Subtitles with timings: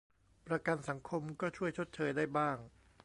[0.47, 2.57] ประกันสังคมก็ช่วยชดเชยได้บ้าง